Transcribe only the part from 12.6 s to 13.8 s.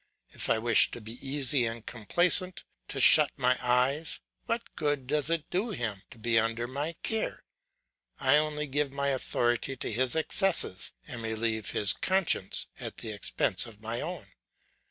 at the expense of